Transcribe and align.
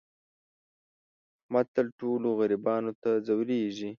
احمد 1.43 1.67
تل 1.75 1.87
ټولو 1.99 2.27
غریبانو 2.39 2.91
ته 3.01 3.09
ځورېږي. 3.27 3.89